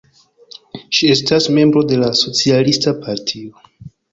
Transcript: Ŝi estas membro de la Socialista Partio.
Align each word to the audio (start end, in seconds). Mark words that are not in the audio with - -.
Ŝi 0.99 1.09
estas 1.17 1.47
membro 1.57 1.85
de 1.91 2.01
la 2.07 2.11
Socialista 2.23 2.99
Partio. 3.07 3.65